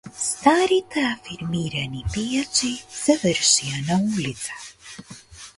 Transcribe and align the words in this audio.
Старите 0.19 1.01
афирмирани 1.09 2.01
пејачи 2.15 2.73
завршија 3.03 3.85
на 3.91 4.03
улица 4.15 4.59